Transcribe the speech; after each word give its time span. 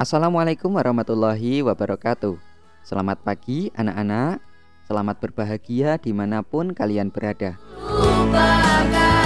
Assalamualaikum 0.00 0.72
warahmatullahi 0.72 1.60
wabarakatuh. 1.60 2.40
Selamat 2.88 3.20
pagi 3.20 3.68
anak-anak. 3.76 4.40
Selamat 4.88 5.20
berbahagia 5.20 6.00
di 6.00 6.16
mana 6.16 6.40
pun 6.40 6.72
kalian 6.72 7.12
berada. 7.12 7.60
Lupakan 7.84 8.84
kan 8.88 9.23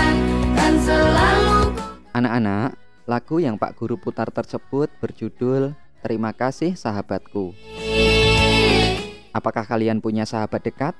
Anak-anak, 2.18 2.74
lagu 3.06 3.38
yang 3.38 3.54
Pak 3.54 3.78
Guru 3.78 3.94
putar 3.94 4.26
tersebut 4.34 4.90
berjudul 4.98 5.70
Terima 6.02 6.34
Kasih 6.34 6.74
Sahabatku 6.74 7.54
Apakah 9.30 9.62
kalian 9.62 10.02
punya 10.02 10.26
sahabat 10.26 10.66
dekat? 10.66 10.98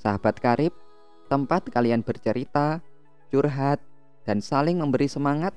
Sahabat 0.00 0.40
karib? 0.40 0.72
Tempat 1.28 1.68
kalian 1.68 2.00
bercerita, 2.00 2.80
curhat, 3.28 3.84
dan 4.24 4.40
saling 4.40 4.80
memberi 4.80 5.12
semangat? 5.12 5.52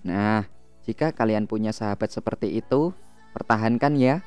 Nah, 0.00 0.48
jika 0.88 1.12
kalian 1.12 1.44
punya 1.44 1.76
sahabat 1.76 2.08
seperti 2.08 2.56
itu, 2.56 2.96
pertahankan 3.36 4.00
ya 4.00 4.24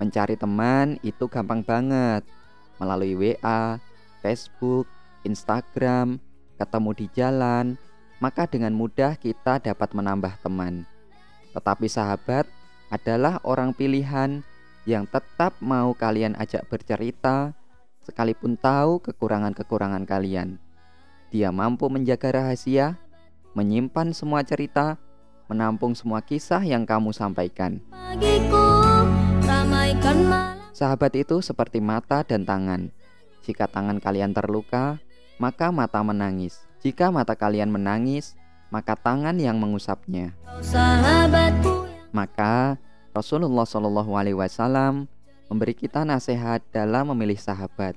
Mencari 0.00 0.40
teman 0.40 0.96
itu 1.04 1.28
gampang 1.28 1.60
banget 1.60 2.24
Melalui 2.80 3.20
WA, 3.20 3.76
Facebook, 4.24 4.88
Instagram, 5.28 6.16
ketemu 6.56 6.90
di 6.96 7.06
jalan 7.12 7.76
Maka 8.22 8.46
dengan 8.46 8.74
mudah 8.74 9.18
kita 9.18 9.58
dapat 9.58 9.90
menambah 9.94 10.38
teman 10.42 10.86
Tetapi 11.54 11.86
sahabat 11.90 12.46
adalah 12.90 13.42
orang 13.42 13.74
pilihan 13.74 14.46
yang 14.84 15.08
tetap 15.08 15.56
mau 15.58 15.96
kalian 15.96 16.36
ajak 16.36 16.68
bercerita 16.68 17.56
Sekalipun 18.04 18.60
tahu 18.60 19.00
kekurangan-kekurangan 19.00 20.04
kalian 20.04 20.60
Dia 21.32 21.48
mampu 21.50 21.88
menjaga 21.88 22.42
rahasia 22.42 23.00
Menyimpan 23.56 24.12
semua 24.12 24.44
cerita 24.44 25.00
Menampung 25.48 25.96
semua 25.96 26.20
kisah 26.24 26.60
yang 26.64 26.84
kamu 26.84 27.12
sampaikan 27.12 27.80
Sahabat 30.74 31.14
itu 31.14 31.38
seperti 31.38 31.78
mata 31.78 32.26
dan 32.26 32.42
tangan. 32.42 32.90
Jika 33.46 33.70
tangan 33.70 34.02
kalian 34.02 34.34
terluka, 34.34 34.98
maka 35.38 35.70
mata 35.70 36.02
menangis. 36.02 36.66
Jika 36.84 37.08
mata 37.08 37.32
kalian 37.32 37.72
menangis, 37.72 38.36
maka 38.68 38.92
tangan 38.92 39.40
yang 39.40 39.56
mengusapnya. 39.56 40.36
Maka 42.12 42.76
Rasulullah 43.16 43.64
Shallallahu 43.64 44.12
Alaihi 44.12 44.36
Wasallam 44.36 45.08
memberi 45.48 45.72
kita 45.72 46.04
nasihat 46.04 46.60
dalam 46.76 47.08
memilih 47.08 47.40
sahabat, 47.40 47.96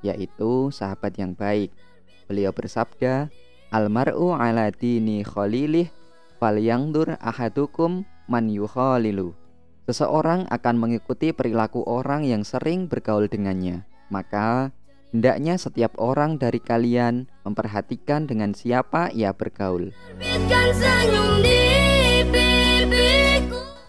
yaitu 0.00 0.72
sahabat 0.72 1.12
yang 1.20 1.36
baik. 1.36 1.76
Beliau 2.24 2.56
bersabda, 2.56 3.28
Almaru 3.68 4.32
ala 4.32 4.72
dini 4.72 5.20
khalilih 5.28 5.92
fal 6.40 6.56
yangdur 6.56 7.20
ahadukum 7.20 8.08
man 8.32 8.48
yukhalilu. 8.48 9.36
Seseorang 9.84 10.48
akan 10.48 10.80
mengikuti 10.80 11.36
perilaku 11.36 11.84
orang 11.84 12.24
yang 12.24 12.48
sering 12.48 12.88
bergaul 12.88 13.28
dengannya. 13.28 13.84
Maka, 14.08 14.72
hendaknya 15.12 15.60
setiap 15.60 15.92
orang 16.00 16.40
dari 16.40 16.58
kalian 16.58 17.28
memperhatikan 17.44 18.24
dengan 18.24 18.56
siapa 18.56 19.12
ia 19.12 19.30
bergaul. 19.36 19.92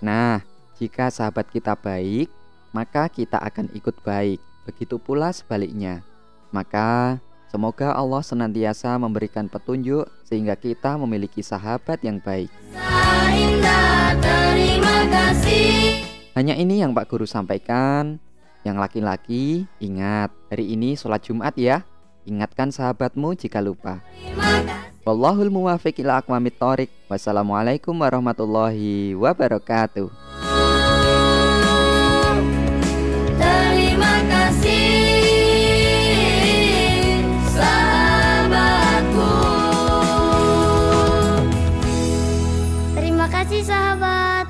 Nah, 0.04 0.44
jika 0.76 1.08
sahabat 1.08 1.48
kita 1.48 1.80
baik, 1.80 2.28
maka 2.76 3.08
kita 3.08 3.40
akan 3.40 3.72
ikut 3.72 4.04
baik. 4.04 4.44
Begitu 4.68 5.00
pula 5.00 5.32
sebaliknya. 5.32 6.04
Maka, 6.52 7.24
semoga 7.48 7.96
Allah 7.96 8.20
senantiasa 8.20 9.00
memberikan 9.00 9.48
petunjuk 9.48 10.12
sehingga 10.28 10.60
kita 10.60 11.00
memiliki 11.00 11.40
sahabat 11.40 12.04
yang 12.04 12.20
baik. 12.20 12.52
Hanya 16.36 16.58
ini 16.60 16.84
yang 16.84 16.92
Pak 16.92 17.08
Guru 17.08 17.24
sampaikan. 17.24 18.20
Yang 18.64 18.78
laki-laki, 18.80 19.68
ingat, 19.84 20.32
hari 20.48 20.72
ini 20.72 20.96
sholat 20.96 21.20
Jumat 21.20 21.52
ya. 21.60 21.84
Ingatkan 22.24 22.72
sahabatmu 22.72 23.36
jika 23.36 23.60
lupa. 23.60 24.00
Wallahul 25.04 25.52
muwafiq 25.52 26.00
ila 26.00 26.24
aqwamit 26.24 26.56
thoriq. 26.56 26.88
Wassalamualaikum 27.12 27.92
warahmatullahi 27.92 29.20
wabarakatuh. 29.20 30.08
Terima 33.36 34.16
kasih 34.32 34.88
sahabatku. 37.52 39.32
Terima 42.96 43.28
kasih 43.28 43.62
sahabat. 43.68 44.43